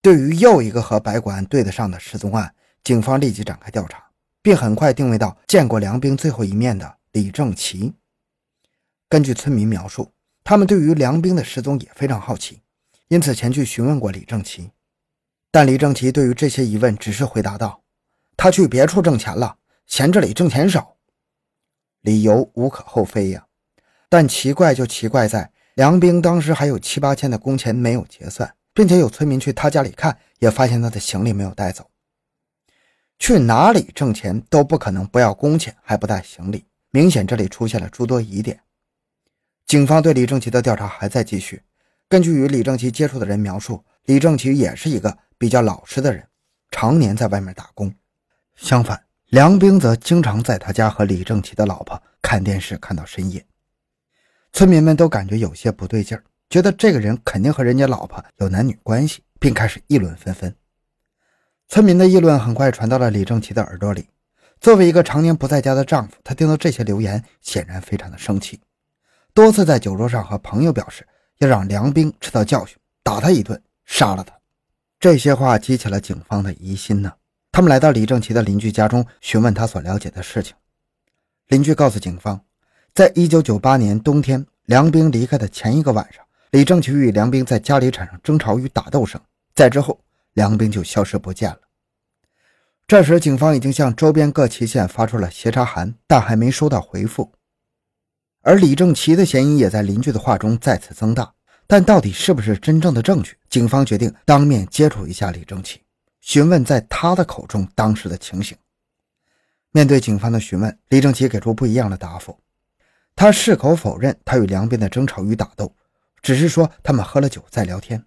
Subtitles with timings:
[0.00, 4.02] 对于又一个和白骨案对得上的失踪案，警方立即展开调查，
[4.40, 7.94] 并很快定位到见过梁兵最后一面的李正奇。
[9.08, 10.12] 根据村民描述，
[10.44, 12.62] 他们对于梁兵的失踪也非常好奇，
[13.08, 14.70] 因此前去询问过李正奇。
[15.50, 17.82] 但李正奇对于这些疑问只是回答道
[18.36, 20.96] ：“他去别处挣钱了，嫌这里挣钱少。”
[22.02, 23.46] 理由无可厚非呀，
[24.08, 28.54] 但奇怪就奇怪在梁兵当时还有七八千的工钱没有结算。
[28.78, 31.90] 并且有村民去他家里看，也发现他的行李没有带走。
[33.18, 38.60] 去哪里挣钱都不可能不要工钱还不带行李，明显这里出现了诸多疑点。
[39.66, 41.60] 警方对李正奇的调查还在继续。
[42.08, 46.24] 根据与李正奇接触的人描述，李正奇也是一个比较老实的人，
[46.70, 47.92] 常年在外面打工。
[48.54, 53.44] 相反，梁兵则经常在他家和李正奇的老婆看电视看到深夜。
[54.52, 56.22] 村民们都感觉有些不对劲儿。
[56.50, 60.54] 觉得这个人肯定和人家老婆有男女关系，并开始议论纷纷。
[61.68, 64.08] 村民的议论很快传到了李正奇的耳朵里。
[64.60, 68.58] 作为一个常年不在家的丈夫，他听到这些流言，显然非常的生气，
[69.34, 71.06] 多次在酒桌上和朋友表示
[71.38, 74.32] 要让梁兵吃到教训，打他一顿，杀了他。
[74.98, 77.12] 这些话激起了警方的疑心呢。
[77.52, 80.56] 他们来到李正奇的邻居家中，询问他所了解的事情。
[81.48, 82.40] 邻居告诉警方，
[82.94, 86.24] 在一九九八年冬天，梁兵离开的前一个晚上。
[86.50, 89.20] 李正奇与梁兵在家里产生争吵与打斗声，
[89.54, 90.00] 在之后，
[90.32, 91.60] 梁兵就消失不见了。
[92.86, 97.30] 这时，警方已经向周边各旗县发出了协查函，但还没收到回复。
[98.40, 101.30] 而李正奇的嫌疑也在邻居的话中再次增大，
[101.66, 103.36] 但到底是不是真正的证据？
[103.50, 105.82] 警方决定当面接触一下李正奇，
[106.22, 108.56] 询问在他的口中当时的情形。
[109.70, 112.38] 面对警方的询问，李正奇给出不一样的答复。
[113.14, 115.70] 他矢口否认他与梁斌的争吵与打斗。
[116.22, 118.04] 只是说他们喝了酒在聊天，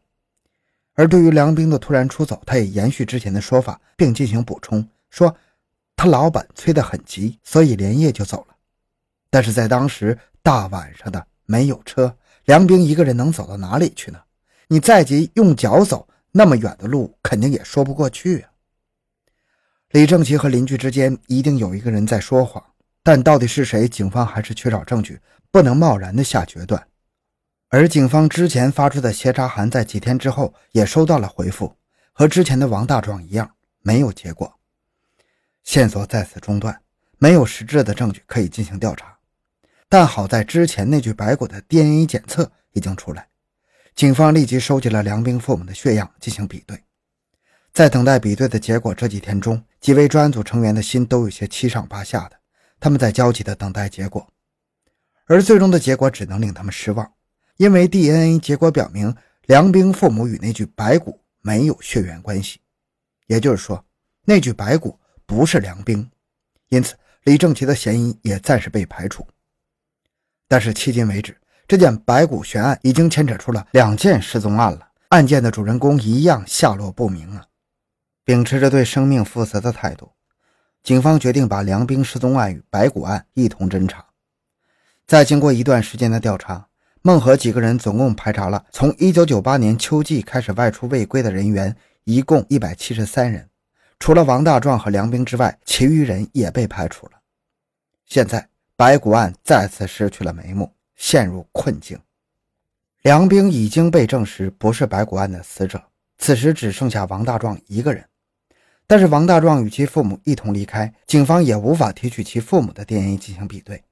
[0.94, 5.36] 而对于梁兵的突然出走，他也延续之前的说法，并进行补充说，
[5.96, 8.56] 他老板催得很急，所以连夜就走了。
[9.30, 14.20] 但是在当时大晚上的没有车，梁兵一个人能走到哪里去呢？
[14.68, 18.50] 你再急用脚走那么远的路，肯定也说不过去啊。
[19.92, 22.64] 李正奇和邻居之间一定有一个人在说谎，
[23.04, 25.20] 但到底是谁，警方还是缺少证据，
[25.52, 26.88] 不能贸然的下决断。
[27.74, 31.78] 而警方之前发出的协查函，在几天之后也收到了回复，
[32.12, 33.50] 和之前的王大壮一样，
[33.82, 34.60] 没有结果，
[35.64, 36.82] 线索再次中断，
[37.18, 39.18] 没有实质的证据可以进行调查。
[39.88, 43.30] 但好在之前那具白骨的 DNA 检测已经出来，
[43.96, 46.78] 警方立即收集了梁兵父母的血样进行比对。
[47.72, 52.36] 在等待比对的结果这几天中，几位专案组成员的心都有些七上八下的，
[52.82, 54.28] 他们在焦急地等待结果，
[55.28, 57.14] 而最终的结果只能令他们失望。
[57.58, 62.60] 因为 DNA 结果表明，梁冰父母与那具白骨没有血缘关系，
[63.28, 63.86] 也就是说，
[64.26, 66.10] 那具白骨不是梁冰，
[66.70, 69.28] 因此李正奇的嫌疑也暂时被排除。
[70.48, 77.46] 但是迄今为止，这件白骨悬案已经牵扯出了两件失踪案了，案件的主人公一样下落不明啊！
[78.24, 80.12] 秉持着对生命负责的态度，
[80.82, 84.08] 警方决定把梁冰失踪案与白骨案一同侦查。
[85.06, 86.68] 在经过一段时间的调查。
[87.04, 93.50] 孟和几个人总共排查了从1998年秋季开始外出未归的人员，一共173人，
[93.98, 97.14] 除了王大壮和梁兵之外，其余人也被排除了。
[98.06, 102.00] 现在白骨案再次失去了眉目，陷入困境。
[103.02, 105.82] 梁兵已经被证实不是白骨案的死者，
[106.20, 108.06] 此时只剩下王大壮一个人。
[108.86, 113.84] 但是王大壮与其父母一同离开，警方也无法提取其父母的 DNA 进行比对。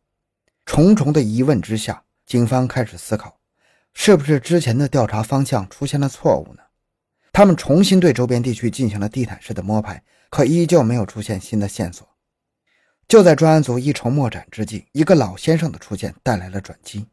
[0.67, 2.03] 重重的疑问之下。
[2.29, 3.39] 警方开始思考，
[3.91, 6.61] 是不是之前的调查方向出现了错误呢？
[7.33, 12.07] 他们重新对周边地区进行了地毯式的摸排，可依旧没有出现新的线索。
[13.07, 17.07] 就在专案组一筹莫展之际，一个老先生的出现带来了转机。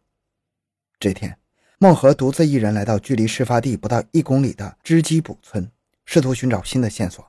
[1.01, 1.39] 这天，
[1.79, 5.73] 孟和独自一人来到距离事发地不到一公里的织机堡村，
[6.05, 7.27] 试图寻找新的线索。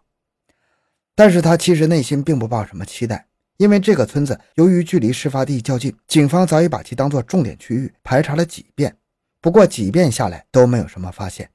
[1.16, 3.27] 但是他其实内心并不抱什么期待。
[3.58, 8.96] 因为这个村子由于距离事发地较近，警方早已把其当作重点区域排查了几遍。
[9.42, 11.50] 不过几遍下来都没有什么发现。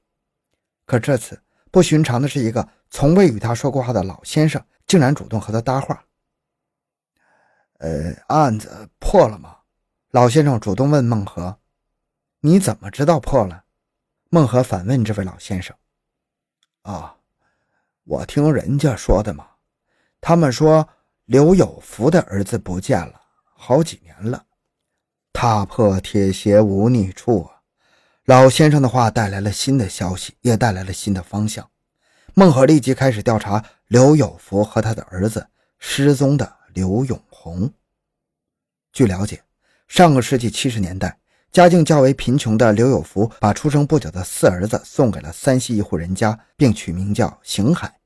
[0.85, 1.41] 可这次
[1.71, 6.03] 不寻常的是，一个从未与他说过话的老先生竟然主动和他搭话。
[7.79, 9.59] 呃，案子破了吗？
[10.11, 11.57] 老先生主动问孟和
[12.41, 13.63] ：“你怎么知道破了？”
[14.29, 15.73] 孟和反问这位老先生
[16.83, 17.15] ：“啊，
[18.03, 19.47] 我听人家说的嘛，
[20.19, 20.89] 他们说。”
[21.33, 23.19] 刘有福的儿子不见了，
[23.55, 24.45] 好几年了。
[25.33, 27.57] 踏破铁鞋无觅处啊！
[28.25, 31.67] 老先生的话带来了新的消息，也带来了新的方向。
[32.35, 35.47] 孟和立即开始调查刘有福和他的儿子
[35.79, 37.73] 失踪的刘永红。
[38.91, 39.41] 据了解，
[39.87, 41.17] 上个世纪七十年代，
[41.51, 47.99] 家境较为贫穷的刘有福把出生不久的四儿子送给了山西一户人家，并取名叫邢海。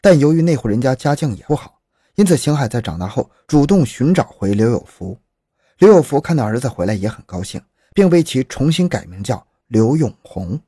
[0.00, 1.77] 但由于那户人家家境也不好，
[2.18, 5.16] 因此邢海在长大后主动寻找回刘有福。
[5.78, 7.62] 刘有福看到儿子回来也很高兴，
[7.94, 10.60] 并为其重新改名叫刘永红。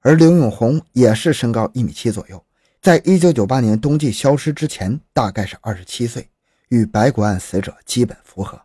[0.00, 2.44] 而刘永红也是身高一米七左右，
[2.80, 6.28] 在一九九八年冬季消失之前，大概是二十七岁，
[6.70, 8.60] 与白骨案死者基本符合。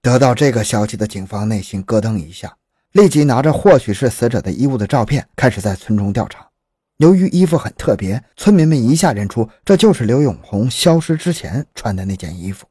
[0.00, 2.56] 得到这个消息的警方内心咯噔一下，
[2.92, 6.51] 立即拿着或许是死者的衣物的照片，开始在村中调查。
[6.98, 12.66] 由于衣服很特别，村民们一下认出这就是刘永红消失之前穿的那件衣服。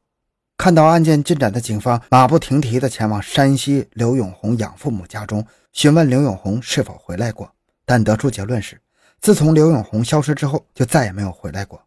[0.56, 7.52] 看到案件进展的警方马不停蹄地前往山西刘永红养父母家中询问刘永红是否回来过，
[7.84, 8.80] 但得出结论是，
[9.20, 11.82] 自从刘永红消失之后就再也没有回来过。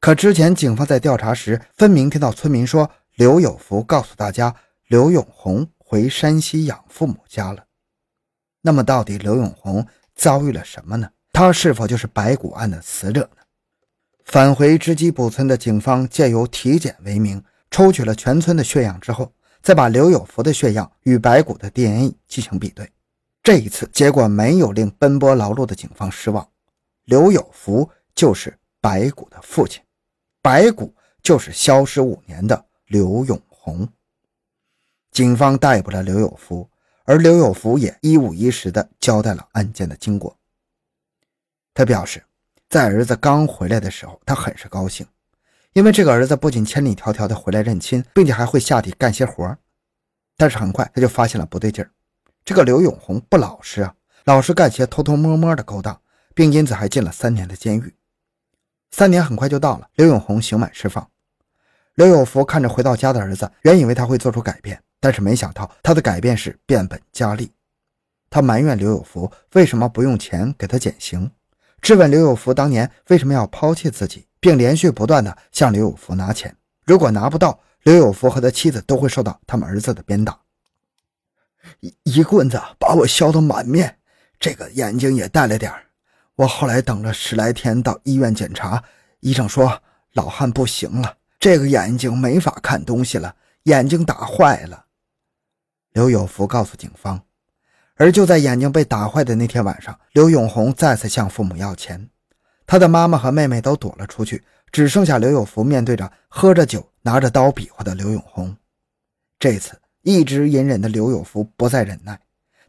[0.00, 2.90] 可之前警方在调查时，分明听到村民说。
[3.16, 4.54] 刘有福告诉大家，
[4.86, 7.64] 刘永红回山西养父母家了。
[8.60, 9.84] 那么，到底刘永红
[10.14, 11.10] 遭遇了什么呢？
[11.38, 13.42] 他是否就是白骨案的死者呢？
[14.24, 17.40] 返回织机堡村的警方借由体检为名，
[17.70, 19.32] 抽取了全村的血样之后，
[19.62, 22.90] 再把刘有福的血样与白骨的 DNA 进行比对。
[23.40, 26.44] 这一次结果没有令奔波劳碌的警方失望，
[27.04, 29.80] 刘有福就是白骨的父亲，
[30.42, 30.92] 白骨
[31.22, 32.64] 就是消失五年的。
[32.88, 33.86] 刘永红，
[35.12, 36.68] 警方逮捕了刘有福，
[37.04, 40.36] 而刘有福也一五一十地交代了案件的经过。
[41.78, 42.20] 他表示，
[42.68, 45.06] 在儿子刚回来的时候，他很是高兴，
[45.74, 49.56] 因为这个儿子不仅千里迢迢的回来认亲，并且还会下地干些活
[50.36, 51.88] 但是很快他就发现了不对劲儿，
[52.44, 53.94] 这个刘永红不老实啊，
[54.24, 56.00] 老是干些偷偷摸摸的勾当，
[56.34, 57.94] 并因此还进了三年的监狱。
[58.90, 61.08] 三年很快就到了，刘永红刑满释放。
[61.94, 67.52] 刘有福看着回到家的儿子，原以为他会做出改变，但是没想到他的改变是变本加厉。
[68.28, 71.30] 他埋怨刘有福为什么不用钱给他减刑，
[71.80, 76.56] 质问刘有福当年为什么要抛弃自己，并连续不断的向刘有福拿钱。
[76.84, 80.38] 如果拿不到，刘有福和他妻子都会受到他们儿子的鞭打。
[81.80, 83.98] 一一棍子把我削得满面，
[84.40, 85.72] 这个眼睛也带了点
[86.36, 88.82] 我后来等了十来天到医院检查，
[89.20, 89.82] 医生说
[90.12, 91.16] 老汉不行了。
[91.38, 94.86] 这个眼睛没法看东西了，眼睛打坏了。
[95.92, 97.22] 刘有福告诉警方，
[97.98, 102.08] 而就在眼睛被打坏的那天晚上，刘永红再次向父母要钱，
[102.64, 108.56] 他的妈妈和妹妹都躲了出去，只剩下刘有福面对着喝着酒、拿着刀比划的刘永红。
[109.38, 112.18] 这次一直隐忍的刘有福不再忍耐，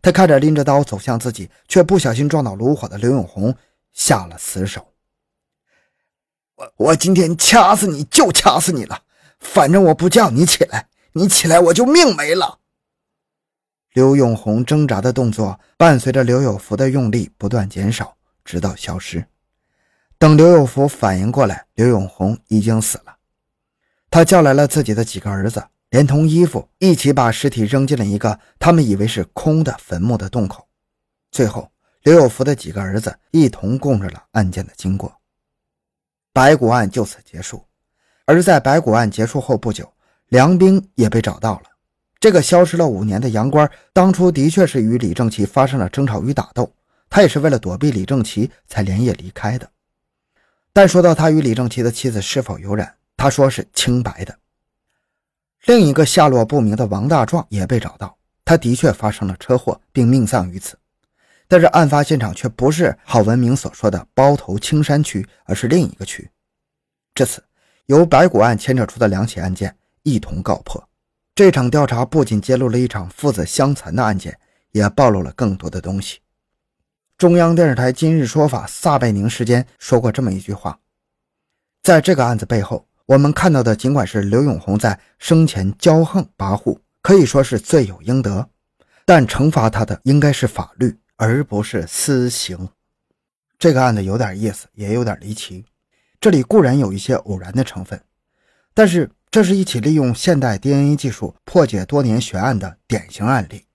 [0.02, 3.56] 他看着拎着刀走向自己，却不小心撞到炉火的刘永红，
[3.94, 4.86] 下了死手。
[6.56, 9.00] 我我今天掐死你就掐死你了，
[9.40, 12.59] 反正我不叫你起来，你起来我就命没了。
[14.00, 18.16] 刘永红挣扎的动作伴随着刘有福的用力不断减少，
[18.46, 19.26] 直到消失。
[20.18, 23.18] 等刘有福反应过来，刘永红已经死了。
[24.10, 30.66] 他叫来了自己的几个儿子，连同衣服一起把尸体扔进了一个他们以为是空的坟墓的洞口。
[31.30, 31.70] 最后，
[32.04, 35.14] 刘有福的几个儿子一同供认了案件的经过。
[36.32, 37.66] 白骨案就此结束，
[38.24, 39.92] 而在白骨案结束后不久，
[40.30, 41.64] 梁兵也被找到了。
[42.20, 46.70] 这个消失了五年的洋官，当初的确是与李正奇发生了争吵与打斗，
[47.10, 49.70] 他也是为了躲避李正奇才连夜离开的。
[50.74, 54.38] 但说到他与李正奇的妻子是否有染，他说是清白的。
[55.66, 60.78] 另一个下落不明的王大壮也被找到，他的确发生了车祸，并命丧于此。
[61.48, 66.30] 但是案发现场却不是郝文明所说的包头青山区，而是另一个区。
[67.16, 67.42] 至此，
[67.86, 70.89] 由白骨案牵扯出的两起案件一同告破。
[71.40, 74.38] 这场调查不仅揭露了一场父子相残的案件，
[74.74, 76.20] 也暴露了更多的东西。
[77.18, 80.78] 中央电视台《今日说法》撒贝宁时间说过这么一句话：
[81.82, 88.50] 在这个案子背后，我们看到的尽管是刘永红在生前骄横跋扈，可以说是罪有应得，
[89.06, 90.94] 但惩罚他的应该是法律。
[91.16, 92.68] 而不是私刑。
[93.58, 95.64] 这个案子有点意思，也有点离奇。
[96.20, 97.98] 这里固然有一些偶然的成分，
[98.74, 103.66] 但是这是一起利用现代 DNA 技术破解多年悬案的典型案例。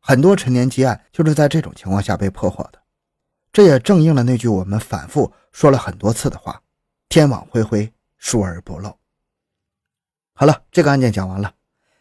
[0.00, 2.80] 很多陈年积案就是在这种情况下被破获的。
[3.52, 6.60] 这也正应了那句我们反复说了很多次的话
[7.08, 8.98] ：“天网恢恢，疏而不漏。”
[10.34, 11.54] 好了，这个案件讲完了。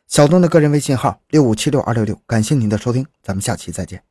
[0.08, 4.04] 小东的个人微信号六五七六二六六，感谢您的收听，咱们下期再见。